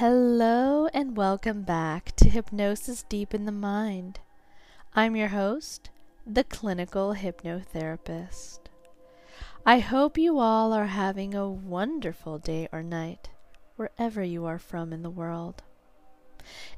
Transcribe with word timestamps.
Hello, 0.00 0.86
and 0.94 1.14
welcome 1.14 1.60
back 1.60 2.16
to 2.16 2.30
Hypnosis 2.30 3.02
Deep 3.02 3.34
in 3.34 3.44
the 3.44 3.52
Mind. 3.52 4.18
I'm 4.96 5.14
your 5.14 5.28
host, 5.28 5.90
the 6.26 6.42
clinical 6.42 7.14
hypnotherapist. 7.14 8.60
I 9.66 9.80
hope 9.80 10.16
you 10.16 10.38
all 10.38 10.72
are 10.72 10.86
having 10.86 11.34
a 11.34 11.50
wonderful 11.50 12.38
day 12.38 12.66
or 12.72 12.82
night, 12.82 13.28
wherever 13.76 14.24
you 14.24 14.46
are 14.46 14.58
from 14.58 14.94
in 14.94 15.02
the 15.02 15.10
world. 15.10 15.62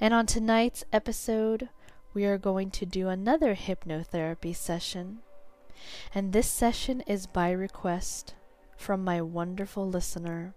And 0.00 0.12
on 0.12 0.26
tonight's 0.26 0.82
episode, 0.92 1.68
we 2.14 2.24
are 2.24 2.38
going 2.38 2.72
to 2.72 2.84
do 2.84 3.06
another 3.06 3.54
hypnotherapy 3.54 4.56
session. 4.56 5.20
And 6.12 6.32
this 6.32 6.48
session 6.48 7.02
is 7.02 7.28
by 7.28 7.52
request 7.52 8.34
from 8.76 9.04
my 9.04 9.22
wonderful 9.22 9.88
listener. 9.88 10.56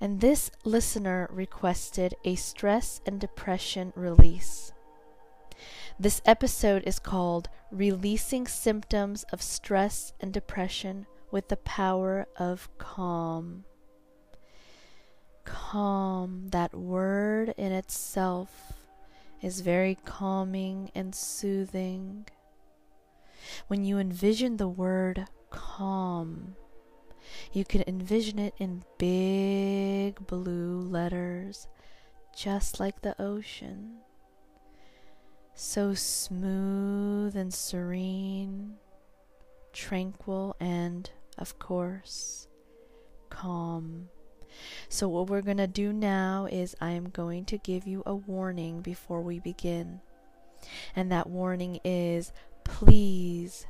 And 0.00 0.20
this 0.20 0.50
listener 0.64 1.28
requested 1.30 2.14
a 2.24 2.34
stress 2.34 3.02
and 3.04 3.20
depression 3.20 3.92
release. 3.94 4.72
This 5.98 6.22
episode 6.24 6.84
is 6.86 6.98
called 6.98 7.50
Releasing 7.70 8.46
Symptoms 8.46 9.24
of 9.24 9.42
Stress 9.42 10.14
and 10.18 10.32
Depression 10.32 11.06
with 11.30 11.48
the 11.48 11.58
Power 11.58 12.26
of 12.38 12.70
Calm. 12.78 13.64
Calm, 15.44 16.48
that 16.48 16.74
word 16.74 17.54
in 17.58 17.72
itself, 17.72 18.72
is 19.42 19.60
very 19.60 19.98
calming 20.06 20.90
and 20.94 21.14
soothing. 21.14 22.26
When 23.68 23.84
you 23.84 23.98
envision 23.98 24.56
the 24.56 24.68
word 24.68 25.26
calm, 25.50 26.56
you 27.52 27.64
can 27.64 27.82
envision 27.86 28.38
it 28.38 28.54
in 28.58 28.84
big 28.98 30.26
blue 30.26 30.80
letters, 30.80 31.68
just 32.36 32.80
like 32.80 33.02
the 33.02 33.20
ocean. 33.20 33.98
So 35.54 35.94
smooth 35.94 37.36
and 37.36 37.52
serene, 37.52 38.76
tranquil, 39.72 40.56
and, 40.58 41.10
of 41.36 41.58
course, 41.58 42.48
calm. 43.28 44.08
So, 44.88 45.08
what 45.08 45.28
we're 45.28 45.42
going 45.42 45.58
to 45.58 45.66
do 45.66 45.92
now 45.92 46.48
is 46.50 46.74
I 46.80 46.90
am 46.92 47.10
going 47.10 47.44
to 47.46 47.58
give 47.58 47.86
you 47.86 48.02
a 48.06 48.14
warning 48.14 48.80
before 48.80 49.20
we 49.20 49.38
begin. 49.38 50.00
And 50.94 51.10
that 51.12 51.28
warning 51.28 51.80
is 51.84 52.32
please 52.64 53.66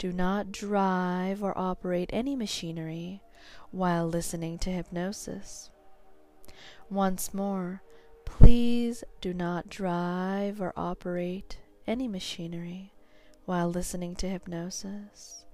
do 0.00 0.12
not 0.14 0.50
drive 0.50 1.42
or 1.42 1.56
operate 1.58 2.08
any 2.10 2.34
machinery 2.34 3.20
while 3.70 4.06
listening 4.08 4.56
to 4.56 4.70
hypnosis. 4.70 5.68
Once 6.88 7.34
more, 7.34 7.82
please 8.24 9.04
do 9.20 9.34
not 9.34 9.68
drive 9.68 10.58
or 10.58 10.72
operate 10.74 11.58
any 11.86 12.08
machinery 12.08 12.94
while 13.44 13.68
listening 13.68 14.16
to 14.16 14.26
hypnosis. 14.26 15.44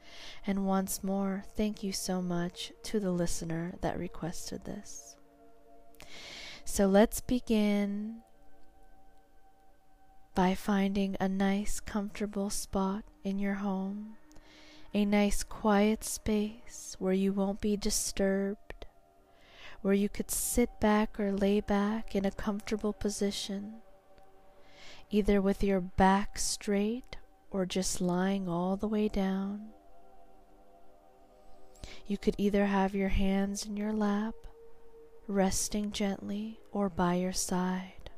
And 0.46 0.64
once 0.64 1.02
more, 1.02 1.42
thank 1.56 1.82
you 1.82 1.90
so 1.90 2.22
much 2.22 2.72
to 2.84 3.00
the 3.00 3.10
listener 3.10 3.74
that 3.80 3.98
requested 3.98 4.64
this. 4.64 5.16
So 6.64 6.86
let's 6.86 7.20
begin 7.20 8.18
by 10.36 10.54
finding 10.54 11.16
a 11.18 11.28
nice, 11.28 11.80
comfortable 11.80 12.48
spot 12.48 13.02
in 13.24 13.40
your 13.40 13.54
home 13.54 14.14
a 14.94 15.04
nice 15.04 15.42
quiet 15.42 16.04
space 16.04 16.96
where 16.98 17.12
you 17.12 17.32
won't 17.32 17.60
be 17.60 17.76
disturbed, 17.76 18.86
where 19.82 19.94
you 19.94 20.08
could 20.08 20.30
sit 20.30 20.80
back 20.80 21.20
or 21.20 21.32
lay 21.32 21.60
back 21.60 22.14
in 22.14 22.24
a 22.24 22.30
comfortable 22.30 22.92
position, 22.92 23.74
either 25.10 25.40
with 25.40 25.62
your 25.62 25.80
back 25.80 26.38
straight 26.38 27.16
or 27.50 27.66
just 27.66 28.00
lying 28.00 28.48
all 28.48 28.76
the 28.76 28.88
way 28.88 29.08
down. 29.08 29.68
You 32.06 32.18
could 32.18 32.34
either 32.38 32.66
have 32.66 32.94
your 32.94 33.08
hands 33.08 33.64
in 33.66 33.76
your 33.76 33.92
lap, 33.92 34.34
resting 35.26 35.90
gently, 35.92 36.60
or 36.70 36.88
by 36.88 37.14
your 37.14 37.32
side. 37.32 38.10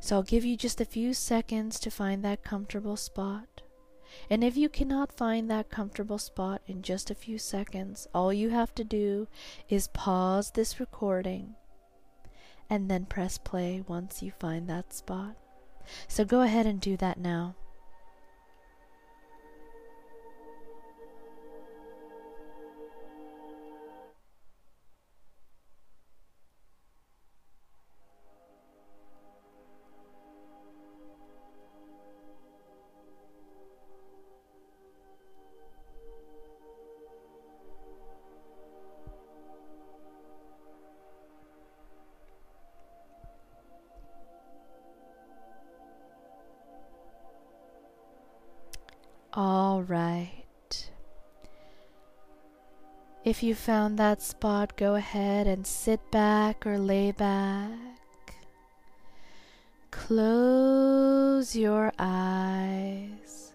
So 0.00 0.16
I'll 0.16 0.22
give 0.22 0.44
you 0.44 0.56
just 0.56 0.80
a 0.80 0.86
few 0.86 1.12
seconds 1.12 1.78
to 1.80 1.90
find 1.90 2.24
that 2.24 2.42
comfortable 2.42 2.96
spot. 2.96 3.49
And 4.28 4.42
if 4.42 4.56
you 4.56 4.68
cannot 4.68 5.16
find 5.16 5.50
that 5.50 5.70
comfortable 5.70 6.18
spot 6.18 6.62
in 6.66 6.82
just 6.82 7.10
a 7.10 7.14
few 7.14 7.38
seconds, 7.38 8.08
all 8.14 8.32
you 8.32 8.50
have 8.50 8.74
to 8.74 8.84
do 8.84 9.28
is 9.68 9.88
pause 9.88 10.50
this 10.50 10.80
recording 10.80 11.54
and 12.68 12.90
then 12.90 13.04
press 13.04 13.38
play 13.38 13.82
once 13.86 14.22
you 14.22 14.32
find 14.38 14.68
that 14.68 14.92
spot. 14.92 15.36
So 16.06 16.24
go 16.24 16.42
ahead 16.42 16.66
and 16.66 16.80
do 16.80 16.96
that 16.98 17.18
now. 17.18 17.56
If 53.22 53.42
you 53.42 53.54
found 53.54 53.98
that 53.98 54.22
spot, 54.22 54.78
go 54.78 54.94
ahead 54.94 55.46
and 55.46 55.66
sit 55.66 56.00
back 56.10 56.66
or 56.66 56.78
lay 56.78 57.12
back. 57.12 57.70
Close 59.90 61.54
your 61.54 61.92
eyes 61.98 63.52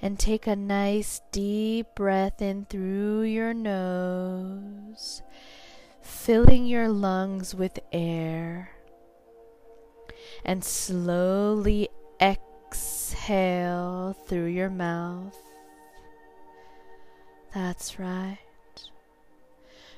and 0.00 0.20
take 0.20 0.46
a 0.46 0.54
nice 0.54 1.20
deep 1.32 1.88
breath 1.96 2.40
in 2.40 2.66
through 2.66 3.22
your 3.22 3.52
nose, 3.52 5.22
filling 6.00 6.66
your 6.66 6.88
lungs 6.88 7.56
with 7.56 7.80
air. 7.92 8.70
And 10.44 10.64
slowly 10.64 11.88
exhale 12.20 14.16
through 14.28 14.46
your 14.46 14.70
mouth. 14.70 15.36
That's 17.52 17.98
right. 17.98 18.38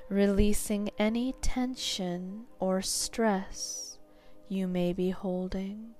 Releasing 0.09 0.91
any 0.98 1.34
tension 1.41 2.44
or 2.59 2.82
stress 2.82 3.98
you 4.48 4.69
may 4.69 4.92
be 4.92 5.10
holding. 5.10 5.94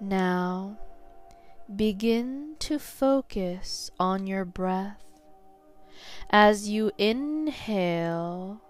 Now, 0.00 0.78
begin 1.74 2.56
to 2.60 2.78
focus 2.78 3.90
on 3.98 4.26
your 4.26 4.44
breath. 4.44 5.04
As 6.30 6.68
you 6.68 6.90
inhale, 6.98 8.60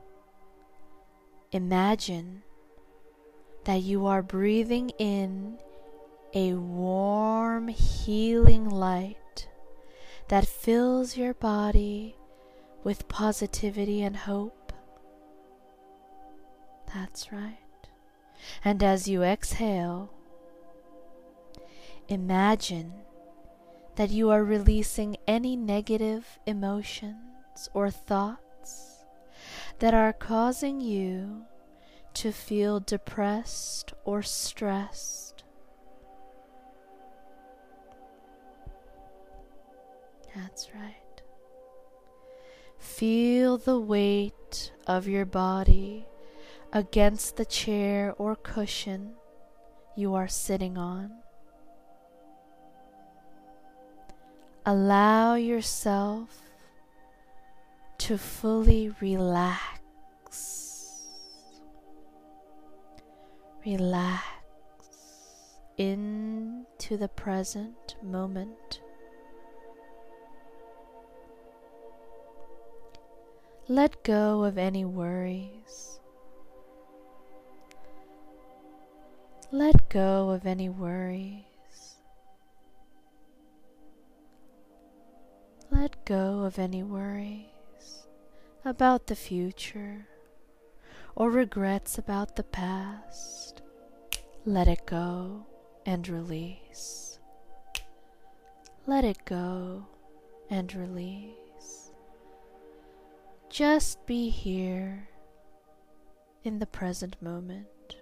imagine 1.53 2.43
that 3.65 3.83
you 3.83 4.07
are 4.07 4.23
breathing 4.23 4.91
in 4.99 5.59
a 6.35 6.55
warm, 6.55 7.69
healing 7.69 8.69
light 8.69 9.17
that 10.29 10.47
fills 10.47 11.17
your 11.17 11.35
body 11.35 12.15
with 12.85 13.09
positivity 13.09 14.03
and 14.03 14.17
hope. 14.17 14.73
That's 16.95 17.33
right. 17.33 17.57
And 18.65 18.83
as 18.83 19.09
you 19.09 19.23
exhale, 19.23 20.11
imagine 22.09 22.93
that 23.97 24.11
you 24.11 24.31
are 24.31 24.45
releasing 24.45 25.17
any 25.27 25.57
negative 25.57 26.39
emotions 26.47 27.69
or 27.75 27.91
thoughts 27.91 29.05
that 29.81 29.95
are 29.95 30.13
causing 30.13 30.81
you 30.81 31.43
to 32.15 32.33
feel 32.33 32.81
depressed 32.81 33.93
or 34.05 34.23
stressed. 34.23 35.28
That's 40.39 40.73
right. 40.73 40.95
Feel 42.79 43.59
the 43.59 43.81
weight 43.81 44.71
of 44.87 45.09
your 45.09 45.25
body 45.25 46.07
against 46.73 47.37
the 47.37 47.45
chair 47.45 48.15
or 48.19 48.37
cushion 48.37 49.15
you 49.97 50.15
are 50.15 50.29
sitting 50.29 50.79
on. 50.79 51.11
Allow 54.65 55.35
yourself 55.35 56.43
to 57.99 58.17
fully 58.17 58.95
relax. 59.01 59.65
Relax 63.67 64.23
into 65.77 66.97
the 66.97 67.09
present 67.09 67.97
moment. 68.05 68.68
Let 73.71 74.03
go 74.03 74.45
of 74.45 74.57
any 74.57 74.87
worries. 74.87 76.01
Let 79.53 79.91
go 79.91 80.31
of 80.31 80.47
any 80.47 80.71
worries. 80.71 81.45
Let 85.71 86.03
go 86.07 86.45
of 86.45 86.59
any 86.59 86.83
worries 86.83 88.07
about 88.65 89.07
the 89.07 89.15
future 89.15 90.09
or 91.15 91.31
regrets 91.31 91.99
about 91.99 92.37
the 92.37 92.45
past. 92.45 93.61
Let 94.47 94.67
it 94.67 94.87
go 94.87 95.45
and 95.85 96.09
release. 96.09 97.19
Let 98.87 99.05
it 99.05 99.27
go 99.27 99.85
and 100.49 100.75
release. 100.75 101.38
Just 103.51 104.05
be 104.07 104.29
here 104.29 105.09
in 106.45 106.59
the 106.59 106.67
present 106.67 107.21
moment, 107.23 107.97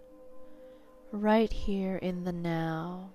right 1.13 1.53
here 1.53 1.97
in 1.97 2.25
the 2.25 2.33
now. 2.33 3.11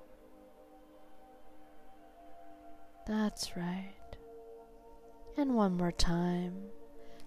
That's 3.06 3.57
right. 3.57 4.16
And 5.38 5.56
one 5.56 5.75
more 5.75 5.92
time, 5.92 6.56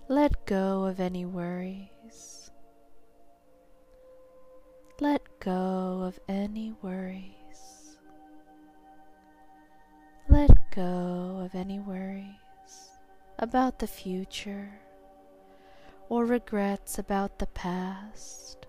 let 0.09 0.47
go 0.47 0.85
of 0.85 0.99
any 1.01 1.27
worries. 1.27 2.51
Let 5.01 5.23
go 5.39 6.03
of 6.03 6.19
any 6.29 6.73
worries. 6.81 7.99
Let 10.31 10.51
go 10.75 11.43
of 11.45 11.55
any 11.55 11.79
worries 11.79 12.25
about 13.39 13.79
the 13.79 13.87
future 13.87 14.81
or 16.09 16.25
regrets 16.25 16.99
about 16.99 17.39
the 17.39 17.47
past. 17.49 18.67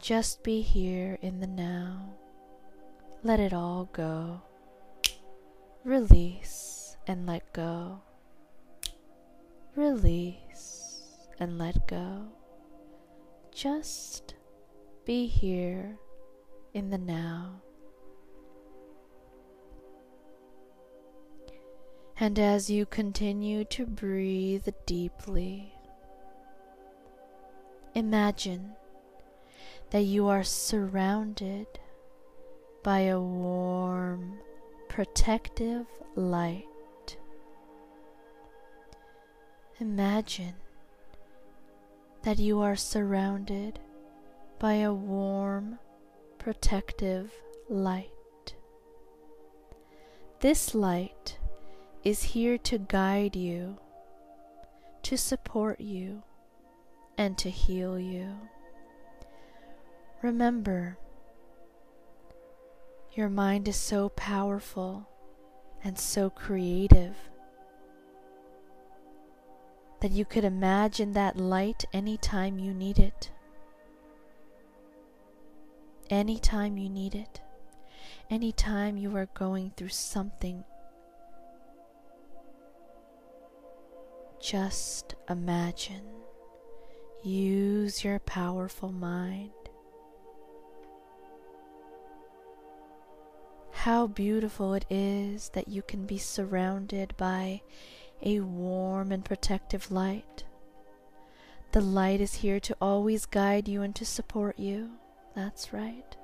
Just 0.00 0.42
be 0.42 0.60
here 0.60 1.18
in 1.22 1.40
the 1.40 1.46
now. 1.46 2.14
Let 3.22 3.40
it 3.40 3.52
all 3.52 3.88
go. 3.92 4.42
Release 5.84 6.96
and 7.06 7.26
let 7.26 7.52
go. 7.52 8.00
Release 9.74 11.02
and 11.38 11.58
let 11.58 11.86
go. 11.86 12.26
Just 13.54 14.34
be 15.04 15.26
here 15.26 15.96
in 16.74 16.90
the 16.90 16.98
now. 16.98 17.62
And 22.18 22.38
as 22.38 22.70
you 22.70 22.86
continue 22.86 23.64
to 23.64 23.86
breathe 23.86 24.68
deeply, 24.86 25.75
imagine 27.96 28.72
that 29.88 30.02
you 30.02 30.28
are 30.28 30.44
surrounded 30.44 31.66
by 32.82 33.00
a 33.00 33.18
warm, 33.18 34.38
protective 34.86 35.86
light. 36.14 37.16
Imagine 39.80 40.56
that 42.22 42.38
you 42.38 42.60
are 42.60 42.76
surrounded 42.76 43.78
by 44.58 44.74
a 44.74 44.92
warm, 44.92 45.78
protective 46.36 47.32
light. 47.70 48.54
This 50.40 50.74
light 50.74 51.38
is 52.04 52.22
here 52.22 52.58
to 52.58 52.76
guide 52.76 53.36
you, 53.36 53.78
to 55.02 55.16
support 55.16 55.80
you, 55.80 56.22
and 57.18 57.36
to 57.38 57.50
heal 57.50 57.98
you. 57.98 58.28
Remember, 60.22 60.98
your 63.12 63.28
mind 63.28 63.68
is 63.68 63.76
so 63.76 64.10
powerful 64.10 65.08
and 65.82 65.98
so 65.98 66.28
creative 66.28 67.16
that 70.00 70.10
you 70.10 70.24
could 70.24 70.44
imagine 70.44 71.12
that 71.12 71.36
light 71.36 71.84
anytime 71.92 72.58
you 72.58 72.74
need 72.74 72.98
it. 72.98 73.30
Anytime 76.10 76.76
you 76.76 76.88
need 76.88 77.14
it. 77.14 77.40
Anytime 78.28 78.96
you 78.96 79.16
are 79.16 79.28
going 79.34 79.72
through 79.76 79.88
something. 79.88 80.64
Just 84.40 85.14
imagine. 85.28 86.15
Use 87.26 88.04
your 88.04 88.20
powerful 88.20 88.92
mind. 88.92 89.50
How 93.72 94.06
beautiful 94.06 94.74
it 94.74 94.84
is 94.88 95.48
that 95.48 95.66
you 95.66 95.82
can 95.82 96.06
be 96.06 96.18
surrounded 96.18 97.16
by 97.16 97.62
a 98.22 98.38
warm 98.38 99.10
and 99.10 99.24
protective 99.24 99.90
light. 99.90 100.44
The 101.72 101.80
light 101.80 102.20
is 102.20 102.34
here 102.34 102.60
to 102.60 102.76
always 102.80 103.26
guide 103.26 103.66
you 103.66 103.82
and 103.82 103.92
to 103.96 104.04
support 104.04 104.56
you. 104.56 104.90
That's 105.34 105.72
right. 105.72 106.16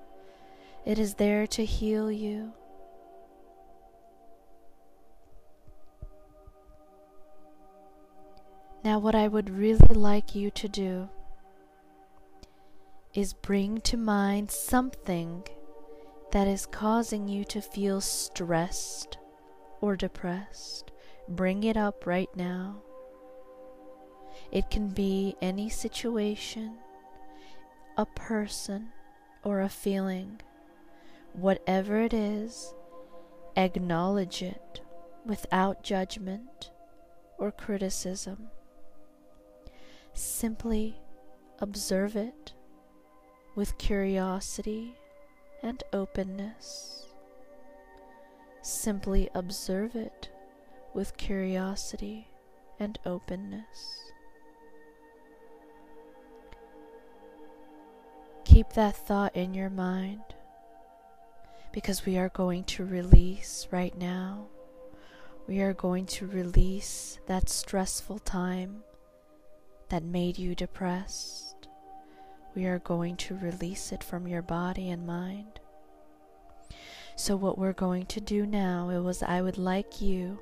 It 0.87 1.00
is 1.00 1.14
there 1.14 1.49
to 1.49 1.64
heal 1.64 2.12
you. 2.12 2.52
Now, 8.84 8.99
what 8.99 9.14
I 9.14 9.29
would 9.29 9.49
really 9.49 9.94
like 9.94 10.34
you 10.34 10.50
to 10.50 10.69
do 10.69 11.08
is 13.14 13.32
bring 13.32 13.81
to 13.82 13.96
mind 13.96 14.50
something 14.50 15.44
that 16.32 16.49
is 16.49 16.67
causing 16.67 17.29
you 17.29 17.44
to 17.44 17.61
feel 17.61 18.00
stressed 18.00 19.19
or 19.81 19.94
depressed. 19.94 20.90
Bring 21.29 21.62
it 21.62 21.76
up 21.76 22.06
right 22.06 22.29
now. 22.34 22.82
It 24.50 24.68
can 24.68 24.88
be 24.88 25.37
any 25.40 25.68
situation, 25.68 26.78
a 27.97 28.07
person, 28.07 28.88
or 29.45 29.61
a 29.61 29.68
feeling. 29.68 30.40
Whatever 31.35 32.00
it 32.00 32.12
is, 32.12 32.75
acknowledge 33.57 34.42
it 34.42 34.80
without 35.25 35.85
judgment 35.85 36.73
or 37.38 37.52
criticism. 37.52 38.49
Simply 40.14 40.97
observe 41.59 42.16
it 42.16 42.52
with 43.54 43.78
curiosity 43.78 44.95
and 45.62 45.83
openness. 45.92 47.07
Simply 48.62 49.28
observe 49.35 49.97
it 49.97 50.31
with 50.95 51.16
curiosity 51.16 52.28
and 52.78 52.99
openness. 53.07 54.12
Keep 58.45 58.75
that 58.75 58.97
thought 58.97 59.35
in 59.35 59.54
your 59.54 59.71
mind 59.71 60.23
because 61.73 62.04
we 62.04 62.19
are 62.19 62.28
going 62.28 62.64
to 62.64 62.85
release 62.85 63.66
right 63.71 63.97
now. 63.97 64.47
We 65.49 65.61
are 65.61 65.73
going 65.73 66.07
to 66.07 66.26
release 66.26 67.19
that 67.26 67.49
stressful 67.49 68.19
time 68.21 68.85
that 69.92 70.02
made 70.02 70.38
you 70.38 70.54
depressed. 70.54 71.68
We 72.54 72.64
are 72.64 72.78
going 72.78 73.14
to 73.18 73.37
release 73.37 73.92
it 73.92 74.02
from 74.02 74.26
your 74.26 74.40
body 74.40 74.88
and 74.88 75.06
mind. 75.06 75.61
So, 77.14 77.37
what 77.37 77.58
we're 77.58 77.75
going 77.75 78.06
to 78.06 78.18
do 78.18 78.46
now 78.46 78.88
it 78.88 79.00
was 79.00 79.22
I 79.22 79.42
would 79.42 79.58
like 79.58 80.00
you 80.00 80.38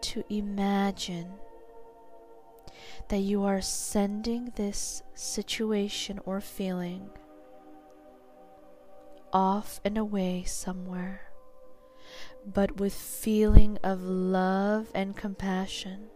to 0.00 0.24
imagine 0.30 1.32
that 3.08 3.18
you 3.18 3.44
are 3.44 3.60
sending 3.60 4.54
this 4.56 5.02
situation 5.14 6.18
or 6.24 6.40
feeling 6.40 7.10
off 9.34 9.82
and 9.84 9.98
away 9.98 10.44
somewhere, 10.46 11.20
but 12.46 12.80
with 12.80 12.94
feeling 12.94 13.76
of 13.84 14.02
love 14.02 14.86
and 14.94 15.14
compassion. 15.14 16.08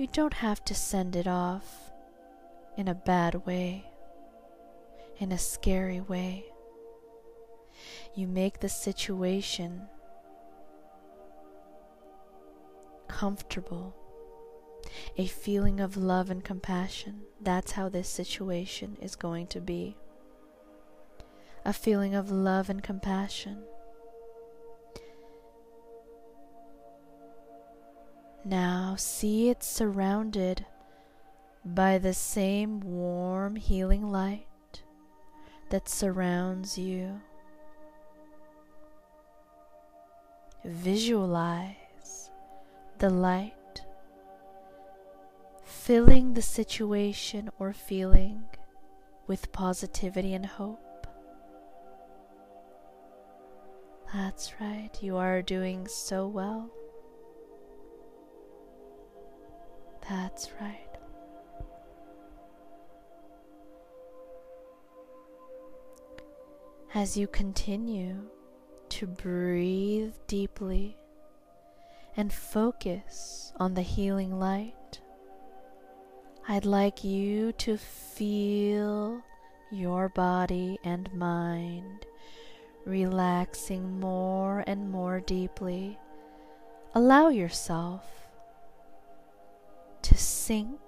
You 0.00 0.06
don't 0.06 0.32
have 0.32 0.64
to 0.64 0.74
send 0.74 1.14
it 1.14 1.26
off 1.26 1.92
in 2.78 2.88
a 2.88 2.94
bad 2.94 3.44
way, 3.44 3.84
in 5.18 5.30
a 5.30 5.36
scary 5.36 6.00
way. 6.00 6.46
You 8.14 8.26
make 8.26 8.60
the 8.60 8.70
situation 8.70 9.82
comfortable, 13.08 13.94
a 15.18 15.26
feeling 15.26 15.80
of 15.80 15.98
love 15.98 16.30
and 16.30 16.42
compassion. 16.42 17.20
That's 17.38 17.72
how 17.72 17.90
this 17.90 18.08
situation 18.08 18.96
is 19.02 19.14
going 19.16 19.48
to 19.48 19.60
be. 19.60 19.98
A 21.66 21.74
feeling 21.74 22.14
of 22.14 22.30
love 22.30 22.70
and 22.70 22.82
compassion. 22.82 23.64
Now 28.44 28.94
see 28.96 29.50
it 29.50 29.62
surrounded 29.62 30.64
by 31.64 31.98
the 31.98 32.14
same 32.14 32.80
warm 32.80 33.56
healing 33.56 34.10
light 34.10 34.82
that 35.68 35.88
surrounds 35.88 36.78
you. 36.78 37.20
Visualize 40.64 42.30
the 42.98 43.10
light 43.10 43.54
filling 45.64 46.34
the 46.34 46.42
situation 46.42 47.48
or 47.58 47.72
feeling 47.72 48.42
with 49.26 49.52
positivity 49.52 50.34
and 50.34 50.46
hope. 50.46 51.06
That's 54.12 54.60
right, 54.60 54.90
you 55.00 55.16
are 55.16 55.40
doing 55.40 55.86
so 55.86 56.26
well. 56.26 56.70
That's 60.10 60.50
right. 60.60 60.88
As 66.92 67.16
you 67.16 67.28
continue 67.28 68.28
to 68.88 69.06
breathe 69.06 70.14
deeply 70.26 70.96
and 72.16 72.32
focus 72.32 73.52
on 73.60 73.74
the 73.74 73.82
healing 73.82 74.40
light, 74.40 75.00
I'd 76.48 76.66
like 76.66 77.04
you 77.04 77.52
to 77.52 77.78
feel 77.78 79.22
your 79.70 80.08
body 80.08 80.76
and 80.82 81.08
mind 81.14 82.04
relaxing 82.84 84.00
more 84.00 84.64
and 84.66 84.90
more 84.90 85.20
deeply. 85.20 86.00
Allow 86.96 87.28
yourself 87.28 88.19
sink 90.20 90.80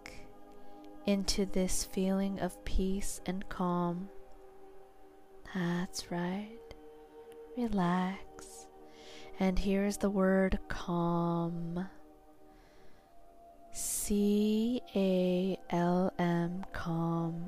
into 1.06 1.46
this 1.46 1.84
feeling 1.84 2.38
of 2.40 2.64
peace 2.64 3.20
and 3.26 3.48
calm. 3.48 4.08
That's 5.54 6.10
right. 6.10 6.58
Relax. 7.56 8.66
And 9.40 9.58
here's 9.58 9.96
the 9.96 10.10
word 10.10 10.58
calm. 10.68 11.88
C 13.72 14.82
A 14.94 15.58
L 15.70 16.12
M, 16.18 16.64
calm. 16.72 17.44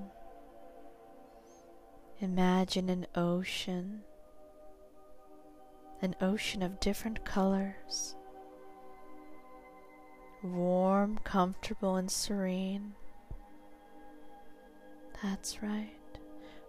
Imagine 2.21 2.89
an 2.89 3.07
ocean, 3.15 4.03
an 6.01 6.17
ocean 6.21 6.63
of 6.63 6.81
different 6.81 7.25
colors 7.25 8.17
warm, 10.45 11.19
comfortable, 11.25 11.97
and 11.97 12.11
serene. 12.11 12.93
That's 15.23 15.63
right. 15.63 15.91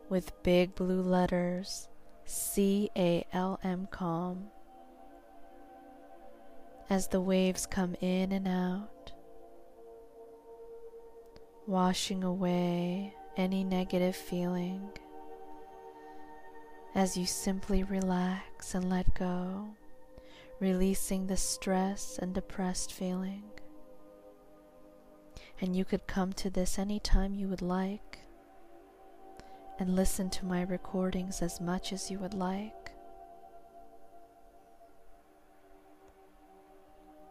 With 0.09 0.41
big 0.43 0.75
blue 0.75 1.01
letters 1.01 1.89
C 2.25 2.89
A 2.95 3.25
L 3.33 3.59
M 3.63 3.87
calm. 3.91 4.45
As 6.89 7.07
the 7.07 7.21
waves 7.21 7.65
come 7.65 7.95
in 7.99 8.31
and 8.31 8.47
out, 8.47 9.11
washing 11.67 12.23
away 12.23 13.13
any 13.35 13.63
negative 13.63 14.15
feeling 14.15 14.89
as 16.93 17.17
you 17.17 17.25
simply 17.25 17.83
relax 17.83 18.73
and 18.73 18.89
let 18.89 19.13
go, 19.15 19.67
releasing 20.59 21.27
the 21.27 21.35
stress 21.35 22.17
and 22.21 22.33
depressed 22.33 22.93
feeling 22.93 23.43
and 25.61 25.75
you 25.75 25.85
could 25.85 26.07
come 26.07 26.33
to 26.33 26.49
this 26.49 26.77
anytime 26.77 27.33
you 27.33 27.47
would 27.47 27.61
like 27.61 28.19
and 29.79 29.95
listen 29.95 30.29
to 30.29 30.45
my 30.45 30.61
recordings 30.61 31.41
as 31.41 31.59
much 31.59 31.91
as 31.93 32.09
you 32.09 32.19
would 32.19 32.33
like. 32.33 32.91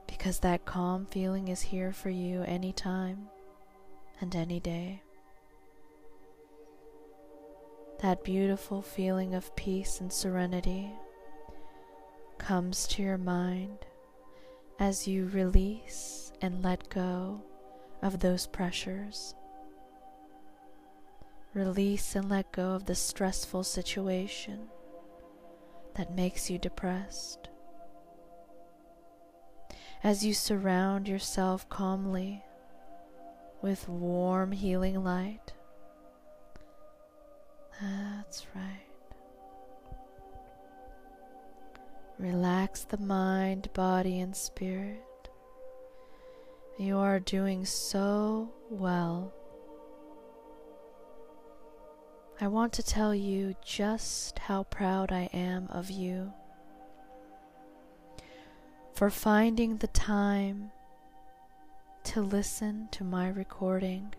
Because 0.06 0.38
that 0.40 0.64
calm 0.64 1.06
feeling 1.06 1.48
is 1.48 1.60
here 1.60 1.92
for 1.92 2.10
you 2.10 2.42
anytime 2.42 3.28
and 4.20 4.34
any 4.34 4.60
day. 4.60 5.02
That 8.00 8.24
beautiful 8.24 8.82
feeling 8.82 9.34
of 9.34 9.54
peace 9.56 10.00
and 10.00 10.12
serenity 10.12 10.90
comes 12.38 12.86
to 12.88 13.02
your 13.02 13.18
mind 13.18 13.78
as 14.78 15.06
you 15.06 15.26
release 15.26 16.32
and 16.42 16.62
let 16.62 16.88
go 16.88 17.42
of 18.04 18.20
those 18.20 18.46
pressures. 18.46 19.34
Release 21.54 22.14
and 22.14 22.28
let 22.28 22.52
go 22.52 22.72
of 22.72 22.84
the 22.84 22.94
stressful 22.94 23.64
situation 23.64 24.68
that 25.94 26.14
makes 26.14 26.50
you 26.50 26.58
depressed. 26.58 27.48
As 30.02 30.22
you 30.22 30.34
surround 30.34 31.08
yourself 31.08 31.66
calmly 31.70 32.44
with 33.62 33.88
warm, 33.88 34.52
healing 34.52 35.02
light, 35.02 35.54
that's 37.80 38.46
right. 38.54 38.84
Relax 42.18 42.84
the 42.84 42.98
mind, 42.98 43.72
body, 43.72 44.20
and 44.20 44.36
spirit. 44.36 45.02
You 46.76 46.98
are 46.98 47.20
doing 47.20 47.64
so 47.64 48.50
well. 48.68 49.32
I 52.40 52.48
want 52.48 52.72
to 52.74 52.82
tell 52.82 53.14
you 53.14 53.54
just 53.64 54.40
how 54.40 54.64
proud 54.64 55.12
I 55.12 55.30
am 55.32 55.68
of 55.68 55.88
you 55.88 56.32
for 58.92 59.08
finding 59.08 59.76
the 59.76 59.86
time 59.86 60.72
to 62.04 62.20
listen 62.20 62.88
to 62.90 63.04
my 63.04 63.28
recording 63.28 64.12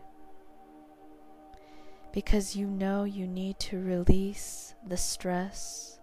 because 2.13 2.55
you 2.55 2.67
know 2.67 3.03
you 3.03 3.27
need 3.27 3.59
to 3.59 3.83
release 3.83 4.75
the 4.87 4.95
stress, 4.95 5.99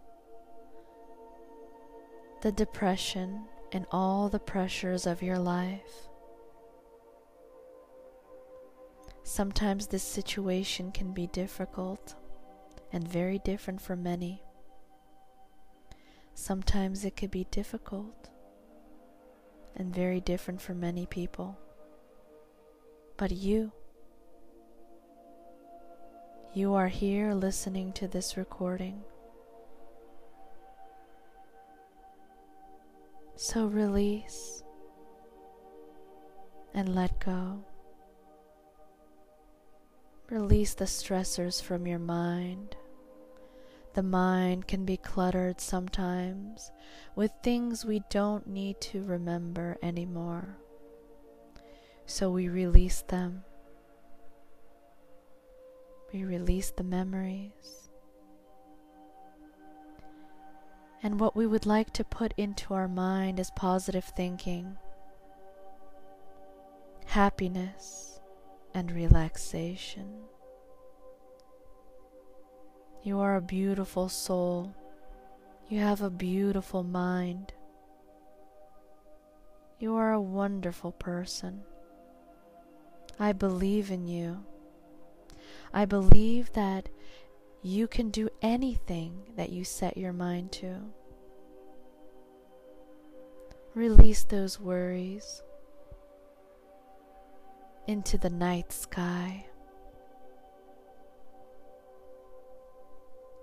the 2.43 2.53
depression, 2.53 3.47
and 3.73 3.87
all 3.91 4.29
the 4.29 4.39
pressures 4.39 5.07
of 5.07 5.23
your 5.23 5.39
life. 5.39 6.12
Sometimes 9.25 9.87
this 9.87 10.03
situation 10.03 10.91
can 10.93 11.13
be 11.13 11.27
difficult 11.29 12.17
and 12.93 13.07
very 13.07 13.39
different 13.39 13.81
for 13.81 13.97
many. 13.97 14.43
Sometimes 16.35 17.05
it 17.05 17.17
could 17.17 17.31
be 17.31 17.47
difficult 17.51 18.31
and 19.77 19.95
very 19.95 20.21
different 20.21 20.61
for 20.61 20.75
many 20.75 21.07
people. 21.07 21.59
But 23.17 23.31
you, 23.31 23.73
you 26.53 26.75
are 26.75 26.89
here 26.89 27.33
listening 27.33 27.93
to 27.95 28.09
this 28.09 28.37
recording. 28.37 29.03
So 33.37 33.67
release 33.67 34.63
and 36.75 36.95
let 36.95 37.19
go. 37.21 37.65
Release 40.33 40.73
the 40.73 40.87
stressors 40.87 41.61
from 41.61 41.87
your 41.87 41.99
mind. 41.99 42.75
The 43.93 44.03
mind 44.03 44.67
can 44.67 44.87
be 44.87 44.97
cluttered 44.97 45.61
sometimes 45.61 46.73
with 47.15 47.31
things 47.43 47.85
we 47.85 48.01
don't 48.09 48.47
need 48.47 48.81
to 48.81 49.05
remember 49.05 49.77
anymore. 49.83 50.57
So 52.07 52.31
we 52.31 52.49
release 52.49 53.03
them. 53.03 53.45
We 56.15 56.25
release 56.25 56.71
the 56.71 56.83
memories. 56.83 57.91
And 61.03 61.21
what 61.21 61.37
we 61.37 61.47
would 61.47 61.67
like 61.67 61.93
to 61.93 62.05
put 62.05 62.33
into 62.39 62.73
our 62.73 62.89
mind 62.89 63.39
is 63.39 63.51
positive 63.51 64.05
thinking, 64.17 64.79
happiness 67.05 68.12
and 68.75 68.91
relaxation. 68.91 70.23
You 73.03 73.19
are 73.19 73.37
a 73.37 73.43
beautiful 73.43 74.09
soul. 74.09 74.75
You 75.69 75.81
have 75.81 76.03
a 76.03 76.11
beautiful 76.11 76.83
mind. 76.83 77.53
You 79.79 79.97
are 79.97 80.13
a 80.13 80.21
wonderful 80.21 80.93
person. 80.93 81.63
I 83.19 83.33
believe 83.33 83.91
in 83.91 84.07
you. 84.07 84.45
I 85.73 85.85
believe 85.85 86.53
that 86.53 86.89
you 87.63 87.89
can 87.89 88.11
do 88.11 88.29
anything 88.43 89.33
that 89.37 89.51
you 89.51 89.65
set 89.65 89.97
your 89.97 90.13
mind 90.13 90.53
to. 90.53 90.77
Release 93.75 94.25
those 94.25 94.61
worries 94.61 95.43
into 97.93 98.17
the 98.17 98.31
night 98.31 98.73
sky, 98.73 99.45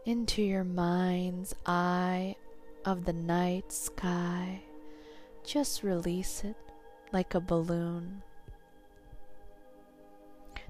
into 0.07 0.41
your 0.41 0.63
mind's 0.63 1.53
eye 1.67 2.35
of 2.83 3.05
the 3.05 3.13
night 3.13 3.71
sky. 3.71 4.59
Just 5.45 5.83
release 5.83 6.43
it 6.43 6.55
like 7.13 7.35
a 7.35 7.39
balloon. 7.39 8.23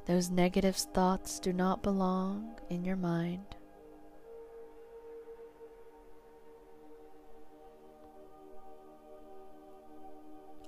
Those 0.08 0.30
negative 0.30 0.76
thoughts 0.76 1.40
do 1.40 1.54
not 1.54 1.82
belong 1.82 2.56
in 2.70 2.84
your 2.84 2.98
mind. 2.98 3.56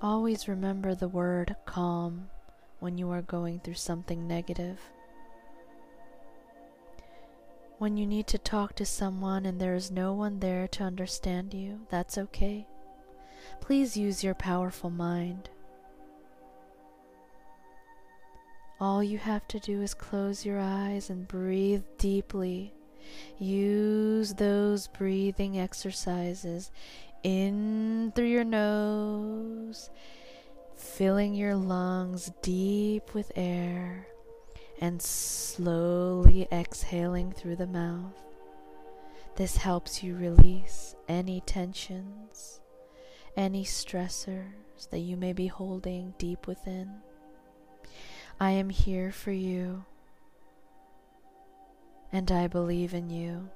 Always 0.00 0.48
remember 0.48 0.94
the 0.94 1.08
word 1.08 1.54
calm 1.66 2.30
when 2.82 2.98
you 2.98 3.08
are 3.10 3.22
going 3.22 3.60
through 3.60 3.74
something 3.74 4.26
negative. 4.26 4.80
When 7.78 7.96
you 7.96 8.06
need 8.06 8.26
to 8.28 8.38
talk 8.38 8.74
to 8.76 8.84
someone 8.84 9.46
and 9.46 9.60
there 9.60 9.74
is 9.74 9.90
no 9.90 10.12
one 10.12 10.40
there 10.40 10.66
to 10.68 10.82
understand 10.82 11.54
you, 11.54 11.80
that's 11.90 12.18
okay. 12.18 12.66
Please 13.60 13.96
use 13.96 14.24
your 14.24 14.34
powerful 14.34 14.90
mind. 14.90 15.48
All 18.80 19.00
you 19.00 19.18
have 19.18 19.46
to 19.48 19.60
do 19.60 19.80
is 19.80 19.94
close 19.94 20.44
your 20.44 20.58
eyes 20.58 21.08
and 21.08 21.28
breathe 21.28 21.84
deeply. 21.98 22.74
Use 23.38 24.34
those 24.34 24.88
breathing 24.88 25.56
exercises 25.56 26.72
in 27.22 28.12
through 28.16 28.26
your 28.26 28.44
nose, 28.44 29.88
filling 30.82 31.34
your 31.34 31.54
lungs 31.54 32.30
deep 32.42 33.14
with 33.14 33.30
air, 33.36 34.06
and 34.80 35.00
slowly 35.00 36.46
exhaling 36.52 37.32
through 37.32 37.56
the 37.56 37.66
mouth. 37.66 38.20
This 39.36 39.56
helps 39.56 40.02
you 40.02 40.16
release 40.16 40.94
any 41.08 41.40
tensions, 41.42 42.60
any 43.36 43.64
stressors 43.64 44.90
that 44.90 44.98
you 44.98 45.16
may 45.16 45.32
be 45.32 45.46
holding 45.46 46.14
deep 46.18 46.46
within. 46.46 46.90
I 48.40 48.50
am 48.50 48.68
here 48.68 49.12
for 49.12 49.32
you, 49.32 49.84
and 52.10 52.30
I 52.30 52.48
believe 52.48 52.92
in 52.92 53.08
you. 53.08 53.48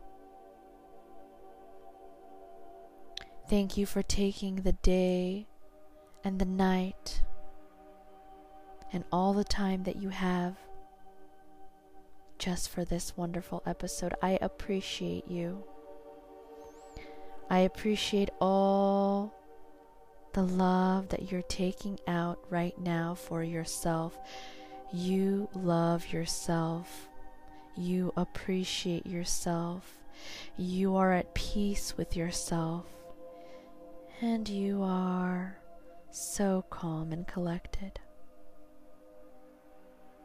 Thank 3.51 3.77
you 3.77 3.85
for 3.85 4.03
taking 4.03 4.57
the 4.57 4.73
day 4.73 5.47
and 6.27 6.41
the 6.41 6.45
night 6.45 7.23
and 8.93 9.05
all 9.13 9.33
the 9.33 9.45
time 9.45 9.85
that 9.85 9.95
you 9.95 10.09
have 10.09 10.57
just 12.37 12.69
for 12.69 12.85
this 12.85 13.17
wonderful 13.17 13.63
episode. 13.65 14.13
I 14.21 14.37
appreciate 14.43 15.29
you. 15.29 15.63
I 17.49 17.61
appreciate 17.61 18.31
all 18.41 19.33
the 20.33 20.43
love 20.43 21.11
that 21.11 21.31
you're 21.31 21.43
taking 21.43 21.97
out 22.09 22.41
right 22.51 22.77
now 22.77 23.15
for 23.15 23.45
yourself. 23.45 24.19
You 24.93 25.49
love 25.55 26.13
yourself. 26.13 27.09
You 27.77 28.13
appreciate 28.17 29.07
yourself. 29.07 29.95
You 30.57 30.97
are 30.97 31.13
at 31.13 31.35
peace 31.35 31.97
with 31.97 32.17
yourself. 32.17 32.87
And 34.21 34.49
you 34.49 34.83
are 34.83 35.57
so 36.17 36.65
calm 36.71 37.13
and 37.13 37.27
collected. 37.27 38.01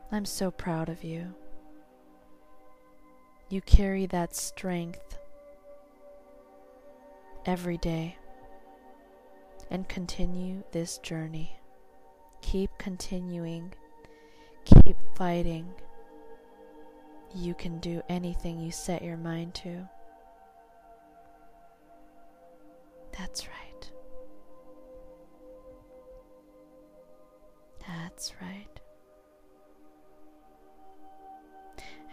I'm 0.09 0.23
so 0.23 0.49
proud 0.49 0.87
of 0.87 1.03
you. 1.03 1.35
You 3.49 3.61
carry 3.61 4.05
that 4.05 4.33
strength 4.33 5.17
every 7.45 7.77
day 7.77 8.17
and 9.69 9.87
continue 9.89 10.63
this 10.71 10.97
journey. 10.99 11.57
Keep 12.41 12.71
continuing, 12.77 13.73
keep 14.63 14.95
fighting. 15.15 15.67
You 17.35 17.53
can 17.53 17.79
do 17.79 18.01
anything 18.07 18.61
you 18.61 18.71
set 18.71 19.03
your 19.03 19.17
mind 19.17 19.53
to. 19.55 19.87
That's 23.17 23.47
right. 23.47 23.70
That's 27.91 28.33
right. 28.41 28.79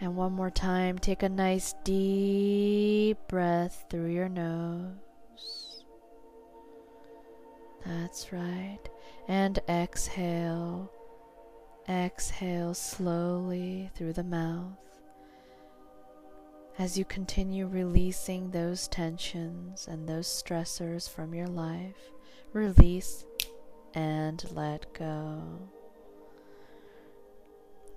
And 0.01 0.15
one 0.15 0.33
more 0.33 0.49
time, 0.49 0.97
take 0.97 1.23
a 1.23 1.29
nice 1.29 1.73
deep 1.83 3.17
breath 3.27 3.85
through 3.89 4.11
your 4.11 4.29
nose. 4.29 5.83
That's 7.85 8.31
right. 8.31 8.79
And 9.27 9.59
exhale. 9.67 10.91
Exhale 11.87 12.73
slowly 12.73 13.89
through 13.95 14.13
the 14.13 14.23
mouth. 14.23 14.77
As 16.77 16.97
you 16.97 17.03
continue 17.03 17.67
releasing 17.67 18.51
those 18.51 18.87
tensions 18.87 19.87
and 19.87 20.07
those 20.07 20.27
stressors 20.27 21.09
from 21.09 21.33
your 21.33 21.47
life, 21.47 21.97
release 22.53 23.25
and 23.93 24.43
let 24.51 24.93
go. 24.93 25.41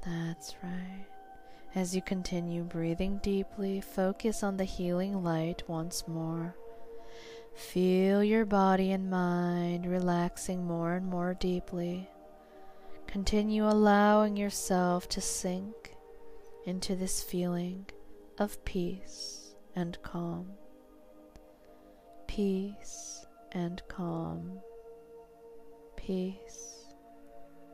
That's 0.04 0.54
right. 0.62 1.06
As 1.74 1.94
you 1.94 2.02
continue 2.02 2.64
breathing 2.64 3.18
deeply, 3.22 3.80
focus 3.80 4.42
on 4.42 4.56
the 4.56 4.64
healing 4.64 5.22
light 5.22 5.62
once 5.68 6.06
more. 6.06 6.54
Feel 7.54 8.22
your 8.24 8.44
body 8.44 8.92
and 8.92 9.10
mind 9.10 9.86
relaxing 9.86 10.66
more 10.66 10.94
and 10.94 11.06
more 11.06 11.34
deeply. 11.34 12.08
Continue 13.06 13.66
allowing 13.66 14.36
yourself 14.36 15.08
to 15.10 15.20
sink 15.20 15.94
into 16.64 16.96
this 16.96 17.22
feeling 17.22 17.86
of 18.38 18.64
peace 18.64 19.54
and 19.76 19.98
calm. 20.02 20.48
Peace 22.26 23.26
and 23.52 23.82
calm 23.88 24.60
peace 26.06 26.94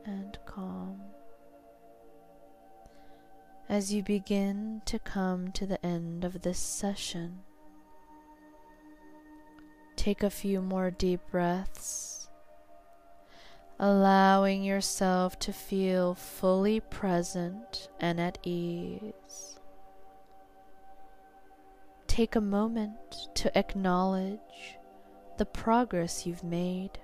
and 0.05 0.39
calm. 0.45 1.01
As 3.69 3.93
you 3.93 4.03
begin 4.03 4.83
to 4.87 4.99
come 4.99 5.51
to 5.53 5.67
the 5.67 5.85
end 5.85 6.25
of 6.25 6.43
this 6.43 6.59
session, 6.59 7.41
take 9.97 10.23
a 10.23 10.31
few 10.31 10.61
more 10.61 10.91
deep 10.91 11.21
breaths, 11.31 12.29
allowing 13.79 14.63
yourself 14.63 15.39
to 15.41 15.53
feel 15.53 16.15
fully 16.15 16.81
present 16.81 17.89
and 18.01 18.21
at 18.21 18.39
ease. 18.43 19.59
Take 22.07 22.37
a 22.37 22.41
moment 22.41 23.29
to 23.37 23.57
acknowledge 23.57 24.79
the 25.39 25.47
progress 25.47 26.27
you've 26.27 26.45
made 26.45 26.99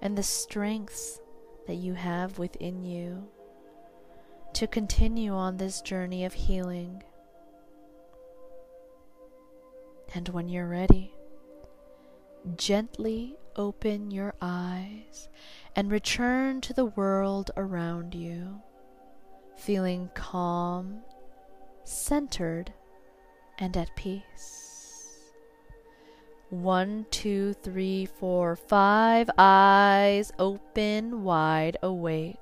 and 0.00 0.16
the 0.16 0.22
strengths 0.22 1.20
that 1.66 1.74
you 1.74 1.94
have 1.94 2.38
within 2.38 2.84
you 2.84 3.26
to 4.54 4.66
continue 4.66 5.32
on 5.32 5.56
this 5.56 5.80
journey 5.80 6.24
of 6.24 6.32
healing. 6.32 7.02
And 10.14 10.28
when 10.30 10.48
you're 10.48 10.68
ready, 10.68 11.12
gently 12.56 13.36
open 13.56 14.10
your 14.10 14.34
eyes 14.40 15.28
and 15.74 15.90
return 15.90 16.60
to 16.62 16.72
the 16.72 16.86
world 16.86 17.50
around 17.56 18.14
you, 18.14 18.62
feeling 19.56 20.10
calm, 20.14 21.02
centered, 21.84 22.72
and 23.58 23.76
at 23.76 23.94
peace. 23.96 24.65
One, 26.48 27.06
two, 27.10 27.54
three, 27.54 28.06
four, 28.06 28.54
five 28.54 29.28
eyes 29.36 30.32
open 30.38 31.24
wide 31.24 31.76
awake. 31.82 32.36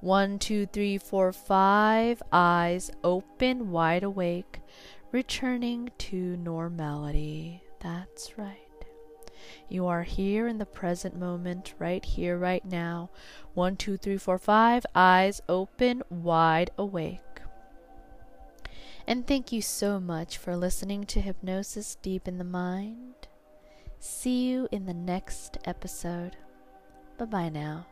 One, 0.00 0.38
two, 0.38 0.66
three, 0.66 0.98
four, 0.98 1.32
five 1.32 2.22
eyes 2.32 2.92
open 3.02 3.72
wide 3.72 4.04
awake, 4.04 4.60
returning 5.10 5.90
to 5.98 6.36
normality. 6.36 7.62
That's 7.80 8.38
right. 8.38 8.58
You 9.68 9.86
are 9.86 10.04
here 10.04 10.46
in 10.46 10.58
the 10.58 10.66
present 10.66 11.18
moment, 11.18 11.74
right 11.80 12.04
here, 12.04 12.38
right 12.38 12.64
now. 12.64 13.10
One, 13.54 13.76
two, 13.76 13.96
three, 13.96 14.18
four, 14.18 14.38
five. 14.38 14.86
Eyes 14.94 15.40
open, 15.48 16.02
wide 16.10 16.70
awake. 16.78 17.33
And 19.06 19.26
thank 19.26 19.52
you 19.52 19.60
so 19.60 20.00
much 20.00 20.38
for 20.38 20.56
listening 20.56 21.04
to 21.04 21.20
Hypnosis 21.20 21.96
Deep 21.96 22.26
in 22.26 22.38
the 22.38 22.44
Mind. 22.44 23.28
See 23.98 24.48
you 24.48 24.68
in 24.72 24.86
the 24.86 24.94
next 24.94 25.58
episode. 25.66 26.36
Bye 27.18 27.26
bye 27.26 27.48
now. 27.48 27.86